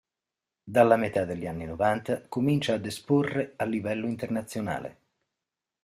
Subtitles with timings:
[0.63, 4.97] Dalla metà degli anni Novanta comincia ad esporre a livello internazionale.